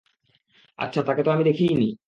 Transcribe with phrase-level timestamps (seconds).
[0.79, 1.85] আচ্ছা তাকে তো আমি দেখিই নি।